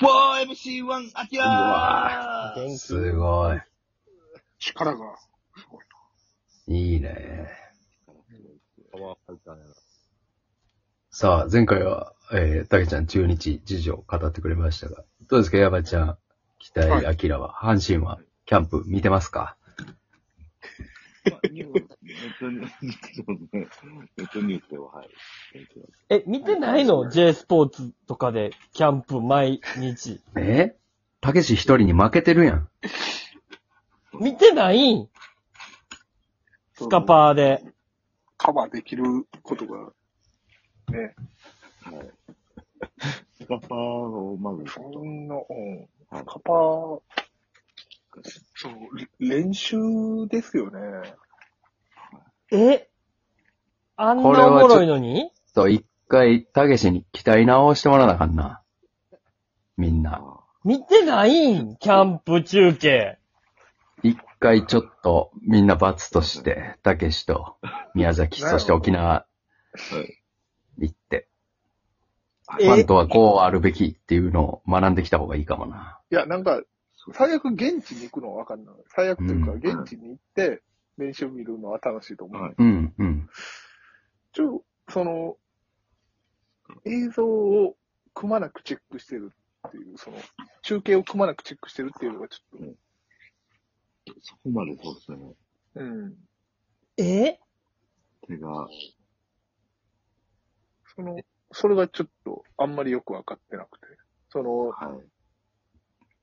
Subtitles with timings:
[0.00, 2.78] 4MC1 アキうラわー。
[2.78, 3.60] すごい。
[4.58, 5.18] 力が、
[5.56, 7.48] すごいいいね。
[8.92, 9.74] パワーファイターやな。
[11.10, 16.18] さあ、前回は、えー、たけちゃん中日事情語ってくれましたが、どうですか、やばちゃん、
[16.58, 17.18] 北井はい。
[17.22, 19.56] 明は、阪神は、キャンプ見てますか？
[21.30, 21.40] まあ
[22.20, 22.72] ネットニュース、
[23.16, 24.08] そうですね。
[24.16, 25.08] ネットニュースでは、はい。
[26.10, 30.20] え、見てないの ?J スポーツとかで、キャンプ毎日。
[30.36, 30.76] え？
[31.20, 32.68] たけし一人に負けてるやん。
[34.20, 35.08] 見てないん？
[36.74, 37.62] スカパーで。
[38.36, 39.04] カバーできる
[39.42, 39.92] ことが、
[40.90, 41.14] ね、
[41.82, 42.10] はい。
[43.38, 45.78] スカパーをまず、そんな、うん、
[46.08, 47.00] はいカパー、
[48.54, 49.76] そう、れ練習
[50.28, 50.80] ですよね。
[52.52, 52.88] え？
[53.96, 55.30] あんなおもろいのに？
[55.54, 58.62] と、一回、たけしに期待直してもらわなあかんな。
[59.76, 60.22] みんな。
[60.64, 61.76] 見てないん？
[61.76, 63.18] キャンプ中継。
[64.02, 67.56] 一回ちょっと、みんな罰として、たけしと、
[67.94, 69.26] 宮崎、そして沖縄、は
[70.78, 70.86] い。
[70.86, 71.28] 行って、
[72.58, 72.66] え？
[72.66, 76.00] ファンとはこうあるべきっていうのを学んできた方がいいかもな。
[76.10, 76.62] いや、なんか、
[77.12, 78.74] 最悪現地に行くのはわかんない。
[78.88, 80.62] 最悪というか、うん現地に行って、
[81.00, 82.42] 練習見るのは楽しいと思う。
[82.42, 83.28] はいうん、うん。
[84.32, 85.36] ちょ、その、
[86.84, 87.76] 映像を
[88.14, 89.32] くまなくチェックしてる
[89.68, 90.18] っていう、その、
[90.62, 92.74] 中継をくまなくチェックしてるっていうのがちょっ
[94.22, 95.18] そこまでそうですね。
[95.18, 95.36] と、
[95.76, 96.14] うん。
[96.96, 97.38] え？
[98.26, 98.68] 手が、
[100.94, 101.16] その、
[101.52, 103.86] それがちょっとあんまりよくわかってなくて。
[104.28, 105.08] その、はい。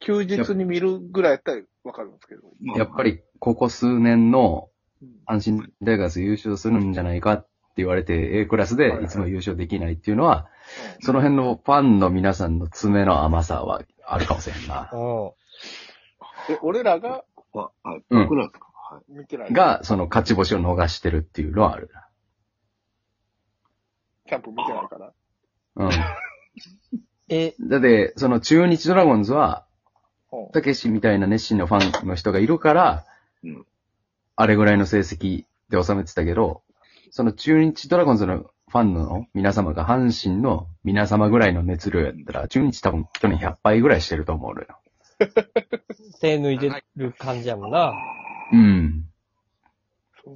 [0.00, 2.42] 休日に見るぐらいやったらわかるんですけど。
[2.60, 4.68] まあやっぱ、り、ここ数年の
[5.02, 10.48] うん阪神大学優勝するんじゃないかって言われて、A クラスでいつも優勝できないっていうのは、
[11.00, 14.96] その辺のファンの皆さんの爪の甘さはあるかもしれんなう。
[14.96, 15.32] ん。
[16.52, 18.04] え、俺らがは、はい。
[18.10, 18.66] うん僕らですか？
[18.94, 19.12] はい。
[19.12, 19.52] 見てない。
[19.52, 21.90] が、その勝ち星を逃してるっていうのはある。
[24.26, 25.12] キャンプ見てないから。
[25.76, 25.90] うん。
[27.28, 29.64] え、だって、その中日ドラゴンズは、
[30.50, 33.06] うんたけしみたいな熱心なファンの人がいるから、
[33.42, 33.66] うん
[34.36, 36.62] あれぐらいの成績で収めてたけど、
[37.10, 44.78] その中日ドラゴンズのファンの皆様が阪神の皆様ぐらいの熱量やったら、中日多分去年100倍ぐらいしてると思うのよ。
[46.22, 47.92] 手抜いてる感じやもんな。
[48.52, 49.04] うん。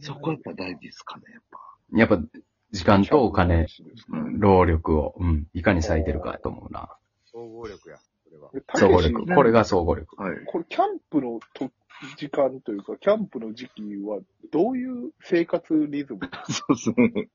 [0.00, 1.58] そこやっぱ大事ですかね、やっぱ。
[1.98, 2.40] やっぱ、
[2.72, 3.66] 時間とお金、
[4.08, 6.88] うん労力を、うん、いかに割いてるかと思うな。
[7.26, 7.98] 総合力や、
[8.74, 9.26] 総合力。
[9.34, 10.20] これが総合力。
[10.20, 10.44] はい。
[10.46, 11.70] これ、キャンプのと
[12.16, 14.20] 時間というか、キャンプの時期は、
[14.50, 16.20] どういう生活リズム？
[16.50, 17.28] そうですね。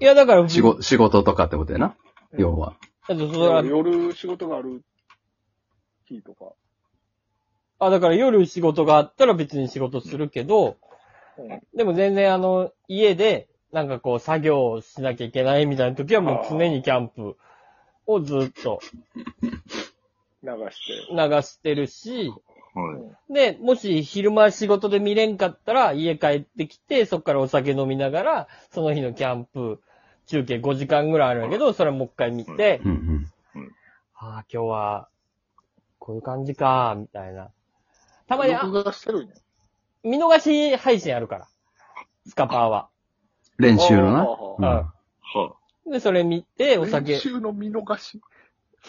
[0.00, 1.96] いや、だから、仕事、仕事とかってことやな。
[2.36, 2.74] 要は。
[3.08, 4.82] 夜仕事がある
[6.06, 6.52] 日とか。
[7.78, 10.74] あ、だから夜仕事があったら別に仕事するけど、うん
[11.76, 17.36] でも全然あの、家で、なんかこう作業をしなきゃいけないみたいな時はもう常にキャンプ
[18.06, 18.78] をずっと
[20.44, 21.12] 流して。
[21.12, 22.32] 流してるし、
[22.74, 22.98] は
[23.30, 23.32] い。
[23.32, 29.80] で、もし昼間仕事で見れんかったら家帰ってきて、そっからお酒飲みながら、その日のキャンプ
[30.26, 33.30] 中継5時間ぐらいあるんやけど、それもう一回見て、うんうん。
[34.16, 35.08] ああ、今日は、
[35.98, 37.50] こういう感じか、みたいな。
[38.26, 39.34] たまに、あ録画してるんや。
[40.02, 41.48] 見逃し配信あるから。
[42.26, 42.88] スカパーは。
[43.58, 44.68] 練習のな。
[44.68, 44.92] あ
[45.86, 48.20] うんで、それ見て、お練酒、習の見逃し。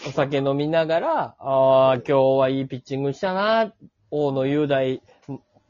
[0.04, 3.72] お酒飲みながら、ああ、今日はいいピッチングしたな。
[4.10, 5.02] 大野雄大、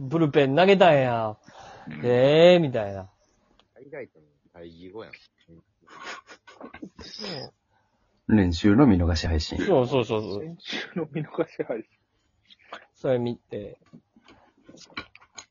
[0.00, 1.36] ブルペン投げたんや。
[2.02, 3.08] ええー、みたいな。
[3.74, 5.12] ハイライトの対義語やん。
[8.28, 9.58] 練習の見逃し配信。
[9.58, 10.42] そうそうそうそう。
[10.42, 11.84] 練習の見逃し配信。
[12.94, 13.78] それ見て。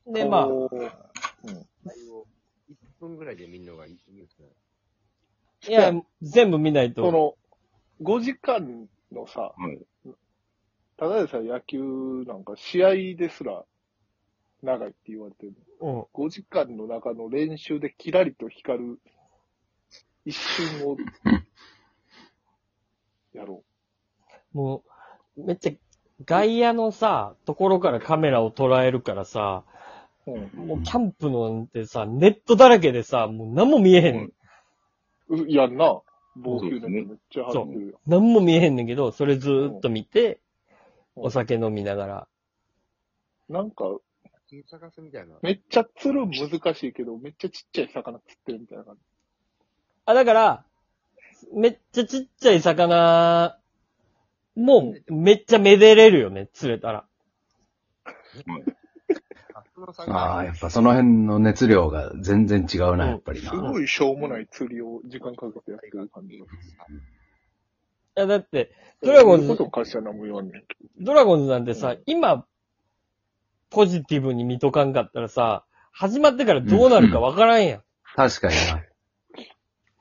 [0.06, 2.26] で、まあ、おー対応、
[2.70, 4.48] 1分ぐらいで見るのがいいですね。
[5.68, 7.04] いや、全部見ないと。
[7.04, 7.34] その、
[8.02, 9.78] 5時間のさ、はい。
[10.98, 13.64] ただでさえ野球なんか試合ですら
[14.62, 15.54] 長いって言われてる。
[15.80, 16.00] うん。
[16.14, 19.00] 5時間の中の練習でキラリと光る
[20.24, 20.96] 一瞬を
[23.32, 23.62] やろ
[24.52, 24.82] も
[25.36, 25.72] う、めっちゃ、
[26.24, 29.64] 外野のさ、ところからカメラを捉えるからさ、
[30.26, 30.32] う。
[30.32, 30.66] うん。
[30.66, 34.32] もうキャンプのなんてさ、ネットだらけでさ、もう何も見えへん。
[35.28, 36.00] うやんな。
[36.36, 38.00] 防球そうですねネットめっちゃ張ってるよ。
[38.06, 40.38] 何も見えへんねんけど、それずーっと見て、うん
[41.18, 42.28] お酒飲みながら。
[43.48, 43.84] なんか、
[44.50, 45.36] 金探すみたいな。
[45.40, 49.00] めっちゃ釣る難しいけど、めっちゃちっちゃい魚釣ってるみたいな感じ。
[50.04, 50.64] あ、だから、
[51.54, 53.58] めっちゃちっちゃい魚
[54.56, 57.06] もう、めっちゃめでれるよね、釣れたら。
[59.92, 63.50] がああ、やっぱその辺の熱量が全然違うな、うんやっぱりな。
[63.50, 66.44] すごいしょうもない釣りを時間かけてやってる感じが。
[66.44, 66.48] い
[68.14, 68.72] や、だって、
[69.02, 69.56] ドラゴンズ
[70.98, 72.46] ドラゴンズなんてさ、うん今、
[73.70, 77.82] ポジティブに見とかんかったらさ、始まってからどうなるかわからんやん。
[78.14, 78.82] 確かにな。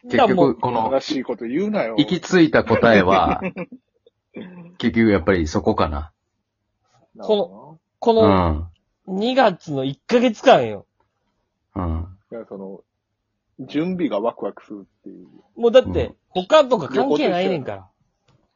[0.09, 0.89] 結局、この、ど。
[0.91, 1.95] 正しいこと言うなよ。
[1.97, 3.41] 行き着いた答えは、
[4.77, 6.11] 結局やっぱりそこかな。
[7.17, 8.71] ここうのん。
[9.07, 10.85] 2月の1ヶ月間よ。
[11.75, 11.83] うん。
[11.83, 12.81] の、いや、その、
[13.59, 15.27] 準備がワクワクするっていう。
[15.55, 17.89] もうだっうん、て他とか関係ないねんから。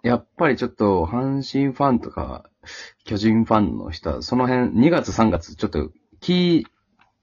[0.04, 2.50] やっぱりちょっと、阪神ファンとか、
[3.06, 6.66] 巨人ファンの人は、その辺、2月3月、ちょっと、気、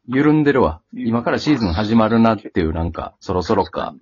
[0.06, 0.82] 緩んでるわ。
[0.93, 3.94] 今からシーズン始まるなっていう、なんか、そろそろか、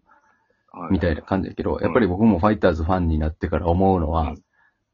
[0.72, 0.92] はい。
[0.92, 4.34] みたいな感じだけど、やっぱり僕もファイターズファンになってから思うのは、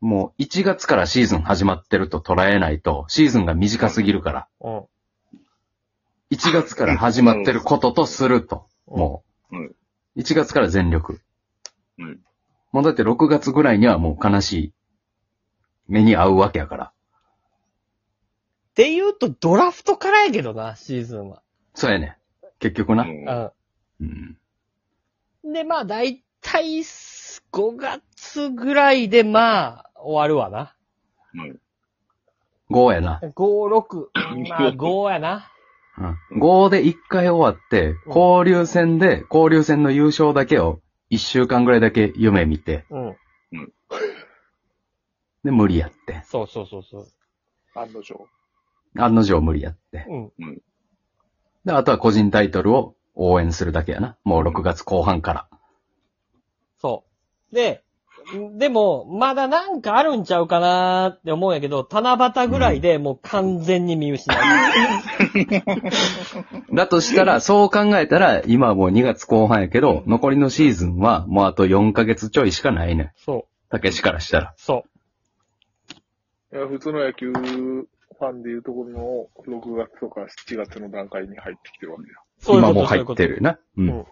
[0.00, 4.76] もう1月からシーズン始まってると捉えないと、シーズンが短すぎるから、うん。
[6.30, 9.76] 1月から始まってることとすると、もうんう、
[10.16, 11.20] 1月から全力。
[11.98, 12.20] うん
[12.72, 14.72] もうだって6月ぐらいにはもう悲しい
[15.88, 16.84] 目に遭うわけやから。
[16.84, 16.92] っ
[18.74, 21.42] て言うとドラフトからやけどな、シーズンは。
[21.74, 22.16] そうやね。
[22.60, 23.02] 結局な。
[23.02, 23.26] うん
[24.00, 24.36] うん。
[25.44, 25.52] うん。
[25.52, 30.74] で、まあ、だいたい5月ぐらいで、まあ、終わるわな。
[31.34, 31.60] うん
[32.70, 33.20] 5やな。
[33.22, 34.06] 5、6、
[34.48, 35.50] まあ、 5やな。
[36.30, 36.40] うん。
[36.40, 40.80] 5で1回終わって、交流戦で、交流戦の優勝だけを
[41.10, 43.16] 1週間ぐらいだけ夢見て、うん。
[45.42, 46.22] で、無理やって。
[46.24, 47.06] そうそうそうそう。
[47.74, 48.26] 案の定。
[48.96, 50.06] 案の定無理やって。
[50.08, 50.62] うん。
[51.64, 54.16] で、あとは個人タイトルを応援するだけやな。
[54.22, 55.48] もう6月後半から。
[56.78, 57.04] そ
[57.50, 57.54] う。
[57.54, 57.84] で、
[58.58, 64.36] でも、まだなんかあるんちゃうかなーって思うんやけど、七夕ぐらいでもう完全に見失う。
[66.74, 73.12] だとしたら、そう考えたら、今はもう2月後半やけど、残りのシーズンはもうあと4ヶ月ちょいしかないね。
[73.16, 73.70] そう。
[73.70, 74.54] たけしからしたら。
[74.56, 74.84] そ
[76.52, 78.90] いや、普通の野球ファンでいうところ
[79.46, 82.16] の6月とか7月の段階に入ってきてるわけや。
[82.40, 82.44] う。
[82.44, 83.52] そういうこと今もう入ってるよな。
[83.52, 83.90] ううんん。
[83.90, 84.06] うん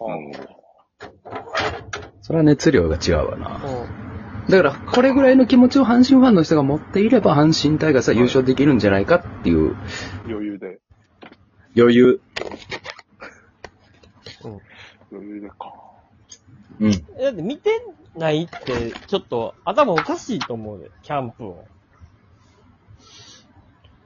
[2.21, 3.61] それは熱量が違うわな。
[3.65, 4.08] うん。
[4.49, 9.75] だから、これぐらいの気持ちを阪神ファンの人が持っていれば、阪神タイガースは優勝できるんじゃないかっていう
[10.25, 10.79] 余裕で。
[11.77, 12.19] 余裕。
[15.11, 15.71] 余裕でか。
[16.79, 16.91] うん。
[16.91, 16.97] だ
[17.31, 17.69] って見て
[18.15, 21.67] ないって、ちょっと頭おかしいと思うで、キャンプを。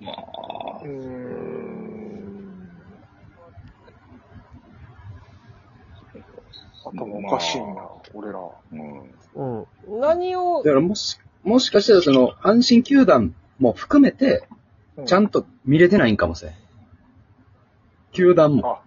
[0.01, 1.92] まあうー、ん。
[6.83, 8.39] 頭おかしいな、俺ら。
[8.71, 9.65] うん。
[9.89, 9.99] うん。
[9.99, 14.47] 何をだ、からもし、もしかしたらその、阪神球団も含めて、
[15.05, 16.53] ちゃんと見れてないんかもしれん。
[18.11, 18.67] 球団も。
[18.67, 18.81] あ。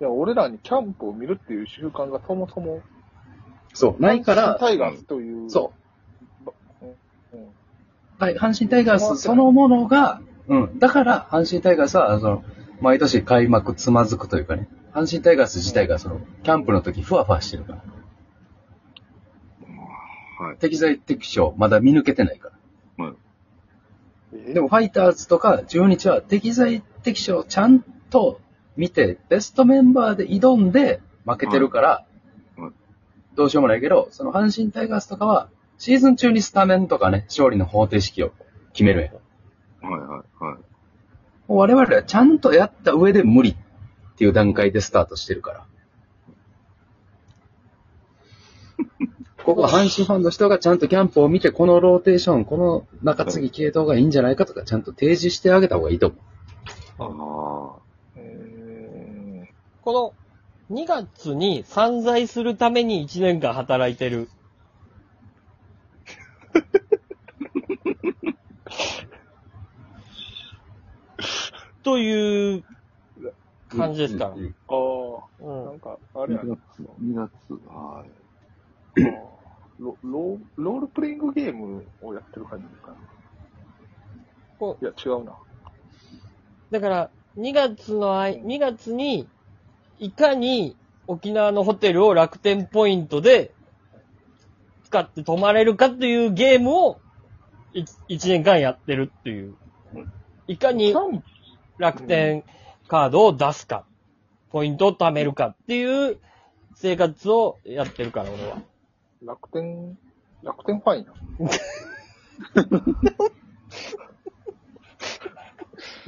[0.00, 2.82] いや、俺らにキャンプを見るっていう習慣がそもそも、
[3.74, 5.50] そう、ないから、タイガースという。
[5.50, 5.72] そ
[6.82, 6.86] う。
[7.36, 7.48] うん。
[8.18, 10.78] はい、阪神タイガースそのものが、うん。
[10.78, 12.44] だから、阪神タイガースは、その、
[12.80, 17.84] 毎年開幕つまずくというかね、阪神タイガース自体がその、キャンプの時ふわふわしてるから。
[20.46, 20.56] はい。
[20.58, 22.58] 適材適所、まだ見抜けてないから。
[24.32, 27.80] えでも、ファイターズとか中日は適材適所をちゃん
[28.10, 28.40] と
[28.76, 32.04] 見て、ベストメンバーで挑んで負けてるからは
[32.58, 32.72] いはい、
[33.36, 38.32] どうしようもないけど、その阪神タイガースとかは、シーズン中にスタメンとかね、勝利の方程式を
[38.72, 39.12] 決めるんや。
[39.90, 40.58] はいはいはい。
[41.46, 43.56] 我々はちゃんとやった上で無理っ
[44.18, 45.66] ていう段階でスタートしてるから。
[49.44, 56.20] ここは阪神ファンの人がちゃんとキャンプを見て、このローテーション、この中継ぎ系統がいいんじゃないかとか、ちゃんと提示してあげた方がいいと思う。
[57.00, 57.76] あ
[58.16, 58.22] うー
[59.44, 59.48] ん
[59.82, 60.14] こ
[60.70, 64.28] の2月に散財するために1年間働いてる。
[71.82, 72.64] という
[73.76, 74.24] 感じですか？
[74.24, 74.30] ら。
[74.30, 74.36] ああ、
[75.40, 76.26] うんなんか、ああ。
[76.26, 76.56] れや2な。
[76.56, 77.30] 月、2月、
[77.66, 78.10] はい。
[79.78, 82.96] ロロロールプレイングゲームをやってる感じかな。
[84.58, 85.36] こいや、違うな。
[86.70, 89.28] だから、2月のあい、2月に、
[89.98, 93.54] いかに沖縄のホテルを楽天ポイントで
[94.84, 97.00] 使って泊まれるかっていうゲームを
[97.72, 99.54] い1年間やってるっていう。
[100.46, 100.94] いかに
[101.78, 102.44] 楽天
[102.88, 103.84] カードを出すか、
[104.50, 106.18] ポイントを貯めるかっていう
[106.74, 108.62] 生活をやってるから、俺は。
[109.24, 109.96] 楽天
[110.42, 111.12] 楽天ファインや。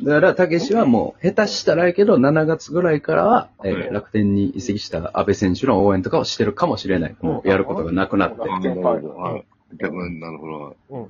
[0.03, 7.17] だから、たけしはもう、下手したらやけど、7月ぐらいからは、えーうん楽天に移籍した安倍選手の応援とかをしてるかもしれない。
[7.21, 8.43] もうやることがなくなって。
[8.43, 8.91] あなるほど。
[9.77, 11.09] なるほど。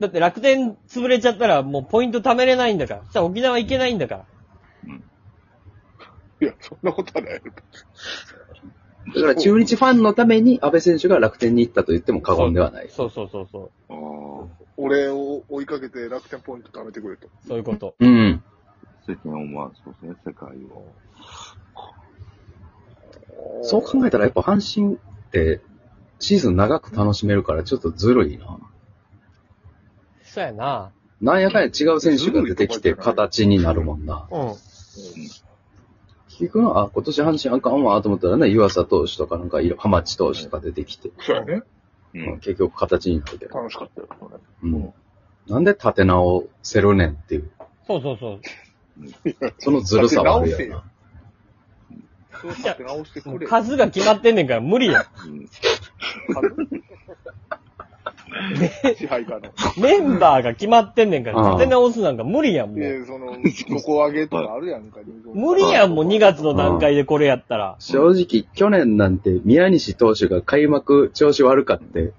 [0.00, 3.02] だって楽天潰れちゃったらもうポイント貯めれないんだから。
[3.04, 4.24] そしたら沖縄行けないんだから。
[6.44, 7.42] いや、そんなことはない。
[9.14, 12.88] だから、中日ファンのために安倍選手が楽天に行ったと言っても過言ではない。
[12.90, 13.92] そうそうそうそう。
[13.92, 13.94] あ
[14.44, 14.64] あ。
[14.76, 17.28] 俺を追いかけて楽天ポイント貯めてくれと。
[17.46, 17.94] そういうこと。
[17.98, 18.42] うん。
[19.06, 20.86] 世間をまあ、そうですね、世界を。
[23.62, 24.98] そう考えたらやっぱ阪神っ
[25.30, 25.60] て、
[26.18, 28.58] シーズン長く楽しめるからちょっとずるいな。
[30.22, 30.92] そうやな。
[31.20, 34.26] なんやかんや違う選手が出てきて形になるもんな。
[34.30, 34.54] うん。
[36.38, 41.62] 結局は、あ、今年阪神あかんわと思ったらね、湯浅投手とかなんかいろ、浜地投手とか出てきて、そうやね。
[42.14, 43.56] ううんん、結局形になるけど。
[43.56, 44.36] 楽しかったよ、それ。
[44.62, 44.92] うん。
[45.46, 47.50] なんで立て直せるねんっていう、
[47.86, 48.40] そうそうそう。
[49.58, 50.84] そのずるさはあるやんな。
[52.40, 53.46] そう立て直してくれ。
[53.46, 55.06] 数が決まってんねんから無理や。
[55.26, 55.48] うん。
[59.76, 62.78] メンバーが決まってんねんから、うん立て直すなんか無理やん、もう。
[62.78, 63.36] で、その、
[63.80, 65.00] 底上げとかあるやんか。
[65.34, 67.76] 無理やん、もう2月の段階でこれやったら。
[67.80, 72.12] 正直、去年なんて宮西投手が開幕調子悪かって、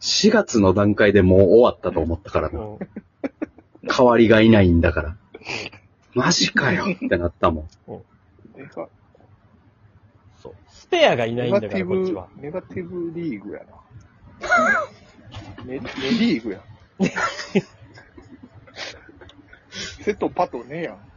[0.00, 2.60] 4月の段階でもう終わったと思ったからな。
[2.60, 2.78] うん
[3.88, 5.16] 代わりがいないんだから。
[6.14, 7.68] マジかよってなったもん。
[10.42, 10.54] そう。
[10.68, 13.66] スペアがいないんだから、ネガティブこっちは。、ネガティブリーグやな。
[15.64, 15.84] ネ、ネ
[16.18, 16.60] リーグや。
[20.02, 21.07] セとパとねやん。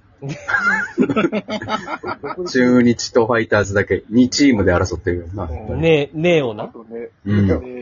[2.47, 5.43] 中日とファイターズだけ2チームで争ってるよな。
[5.45, 6.65] うんねえ、ねえをな。
[6.67, 6.73] パ。
[6.73, 7.09] とね。
[7.25, 7.80] うんね